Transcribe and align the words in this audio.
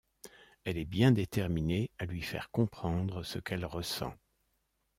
Elle 0.63 0.79
est 0.79 0.85
bien 0.85 1.11
déterminée 1.11 1.91
à 1.99 2.07
lui 2.07 2.23
faire 2.23 2.49
comprendre 2.49 3.21
ce 3.21 3.37
qu’elle 3.37 3.65
ressent. 3.65 4.15